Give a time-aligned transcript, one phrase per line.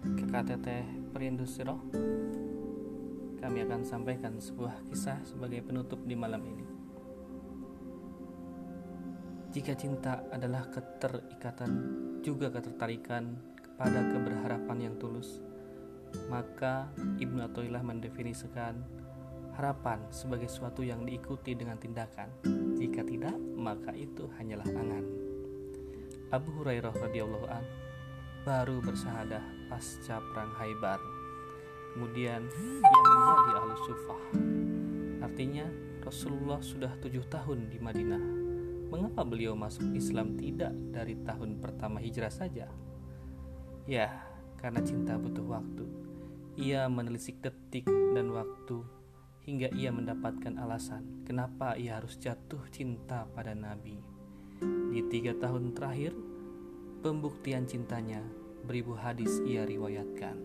[0.00, 0.82] kakak teteh
[1.14, 1.78] perindusi roh
[3.38, 6.66] Kami akan sampaikan sebuah kisah sebagai penutup di malam ini.
[9.50, 11.70] Jika cinta adalah keterikatan
[12.20, 15.40] juga ketertarikan kepada keberharapan yang tulus
[16.28, 18.76] Maka Ibnu Athaillah mendefinisikan
[19.54, 22.32] harapan sebagai sesuatu yang diikuti dengan tindakan.
[22.74, 25.04] Jika tidak, maka itu hanyalah angan.
[26.30, 27.89] Abu Hurairah radhiyallahu anhu
[28.40, 30.96] baru bersahadah pasca perang Haibar.
[31.92, 34.22] Kemudian ia menjadi ahlu sufah.
[35.20, 35.68] Artinya
[36.00, 38.24] Rasulullah sudah tujuh tahun di Madinah.
[38.88, 42.66] Mengapa beliau masuk Islam tidak dari tahun pertama hijrah saja?
[43.84, 44.24] Ya,
[44.56, 45.84] karena cinta butuh waktu.
[46.56, 48.82] Ia menelisik detik dan waktu
[49.44, 54.00] hingga ia mendapatkan alasan kenapa ia harus jatuh cinta pada Nabi.
[54.90, 56.12] Di tiga tahun terakhir,
[57.00, 58.20] pembuktian cintanya
[58.68, 60.36] beribu hadis ia riwayatkan.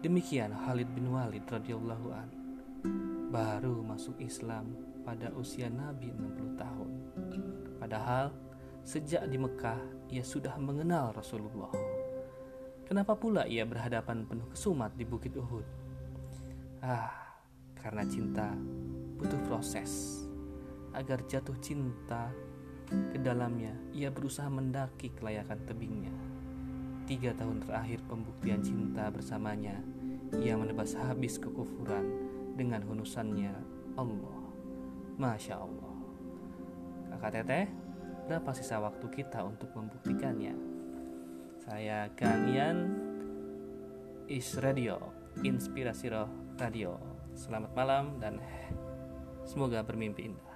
[0.00, 2.28] Demikian Khalid bin Walid radhiyallahu an
[3.28, 4.72] baru masuk Islam
[5.04, 6.90] pada usia Nabi 60 tahun.
[7.76, 8.32] Padahal
[8.88, 11.76] sejak di Mekah ia sudah mengenal Rasulullah.
[12.88, 15.66] Kenapa pula ia berhadapan penuh kesumat di Bukit Uhud?
[16.80, 17.36] Ah,
[17.76, 18.48] karena cinta
[19.20, 20.24] butuh proses.
[20.96, 22.32] Agar jatuh cinta
[22.86, 26.14] ke dalamnya, ia berusaha mendaki kelayakan tebingnya.
[27.06, 29.78] Tiga tahun terakhir pembuktian cinta bersamanya,
[30.42, 32.06] ia menebas habis kekufuran
[32.58, 33.54] dengan hunusannya
[33.94, 34.40] Allah.
[35.16, 35.96] Masya Allah.
[37.14, 37.66] Kakak Teteh,
[38.26, 40.52] berapa sisa waktu kita untuk membuktikannya?
[41.62, 42.78] Saya Kang Ian,
[44.26, 44.98] Is Radio,
[45.40, 46.98] Inspirasi Roh Radio.
[47.32, 48.42] Selamat malam dan
[49.46, 50.55] semoga bermimpi indah.